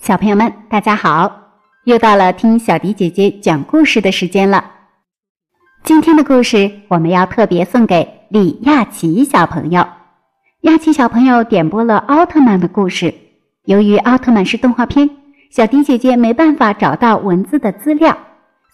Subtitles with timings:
[0.00, 1.30] 小朋友们，大家好！
[1.84, 4.64] 又到了听小迪姐姐讲故事的时间了。
[5.82, 9.84] 今天的故事我们要特别送给李亚奇小朋友。
[10.62, 13.12] 亚奇小朋友点播了奥特曼的故事。
[13.64, 15.10] 由于奥特曼是动画片，
[15.50, 18.16] 小迪姐姐没办法找到文字的资料，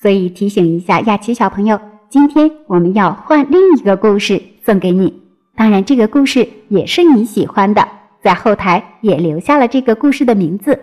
[0.00, 1.80] 所以提醒一下亚奇小朋友，
[2.10, 5.22] 今天我们要换另一个故事送给你。
[5.56, 7.88] 当然，这个故事也是你喜欢的，
[8.22, 10.78] 在后台也留下了这个故事的名字。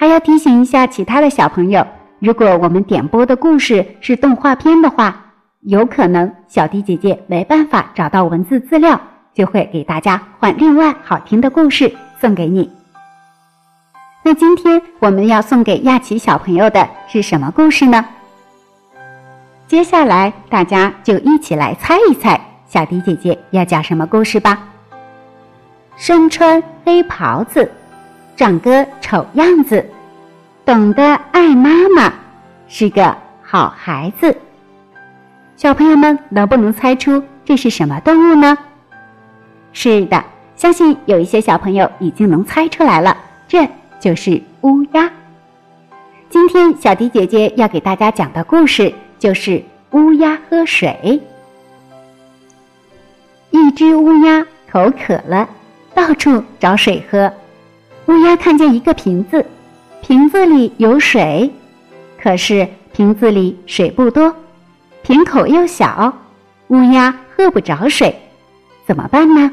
[0.00, 1.84] 还要提醒一下其他的小朋友，
[2.20, 9.00] 如果我们点播的故事是动画片的话，有可能小迪姐姐没办法找到文字资料，
[9.34, 12.70] 就会给大家换另外好听的故事送给你。
[14.22, 18.04] 那今天我们要送给亚奇小朋友的是什么故事呢？
[19.66, 24.60] 接下来大家就一起来猜一猜，小迪姐姐要讲什么故事吧。
[25.96, 27.68] 身穿黑袍子。
[28.36, 29.84] 长个丑样子，
[30.68, 32.12] 懂得爱妈妈，
[32.68, 34.36] 是个好孩子。
[35.56, 38.58] 小朋友们能不能猜出这是什么动物呢？
[39.72, 40.22] 是的，
[40.56, 43.16] 相信有一些小朋友已经能猜出来了，
[43.48, 43.66] 这
[43.98, 45.10] 就是乌鸦。
[46.28, 51.18] 今天小迪姐姐要给大家讲的故事就是乌鸦喝水。
[53.52, 55.48] 一只乌鸦口渴了，
[55.94, 57.32] 到处找水喝。
[58.04, 59.42] 乌鸦看见一个瓶子，
[60.02, 61.50] 瓶子里有水，
[62.20, 64.34] 可是瓶子里水不多，
[65.02, 66.12] 瓶口又小，
[66.68, 68.14] 乌鸦喝不着水，
[68.86, 69.52] 怎么办呢？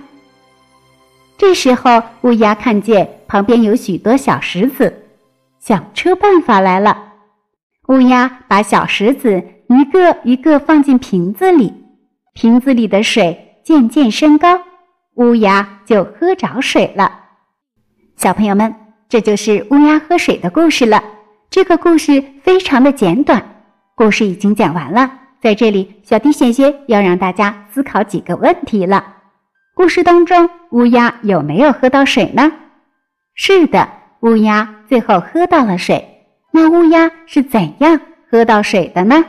[1.37, 5.03] 这时候，乌鸦看见旁边有许多小石子，
[5.59, 7.13] 想出办法来了。
[7.89, 11.73] 乌鸦把小石子一个一个放进瓶子里，
[12.33, 14.61] 瓶子里的水渐渐升高，
[15.15, 17.11] 乌鸦就喝着水了。
[18.15, 18.73] 小朋友们，
[19.07, 21.03] 这就是乌鸦喝水的故事了。
[21.49, 23.63] 这个故事非常的简短，
[23.95, 25.11] 故事已经讲完了。
[25.39, 29.15] 在这里，小弟险些要让大家思考几个问题了。
[29.75, 32.51] 故事当中，乌鸦有没有喝到水呢？
[33.35, 33.87] 是的，
[34.21, 36.03] 乌鸦最后喝到了水。
[36.51, 37.99] 那乌鸦是怎样
[38.29, 39.23] 喝到水的呢？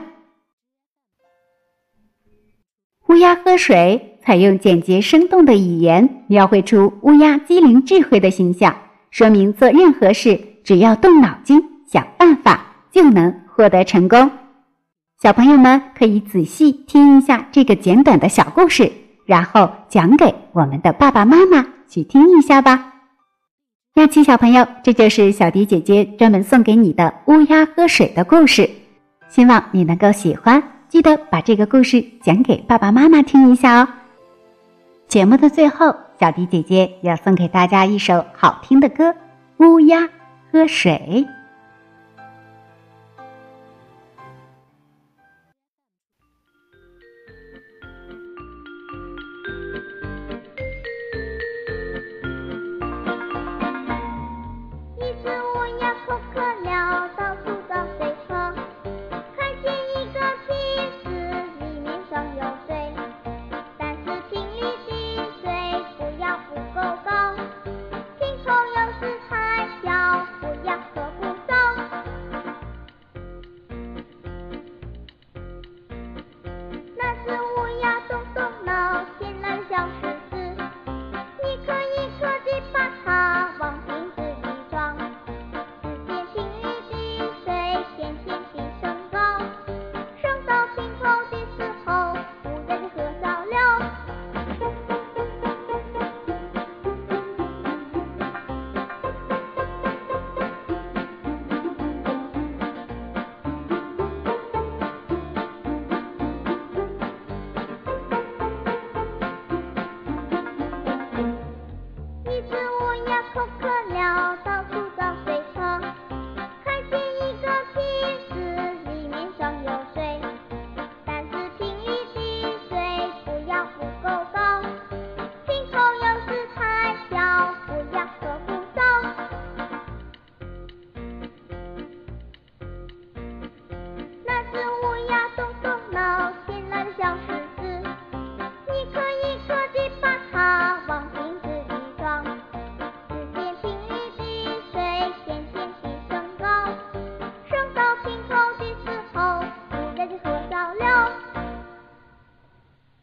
[3.09, 4.13] 乌鸦喝水。
[4.27, 8.77] 采用简洁生动的语言描绘出乌鸦机灵智慧的形象，
[9.17, 11.59] 说明做任何事只要动脑筋
[11.91, 14.31] 想办法就能获得成功。
[15.23, 18.93] 小朋友们可以仔细听一下这个简短的小故事，
[19.25, 22.93] 然后讲给我们的爸爸妈妈去听一下吧。
[23.95, 28.69] 亚琪小朋友，这就是小迪姐姐专门送给你的乌鸦喝水的故事，
[29.31, 30.63] 希望你能够喜欢。
[30.91, 33.89] 记得把这个故事讲给爸爸妈妈听一下哦。
[35.09, 39.11] 节目的最后，小迪姐姐要送给大家一首好听的歌
[39.59, 40.09] 《乌鸦
[40.51, 41.27] 喝水》。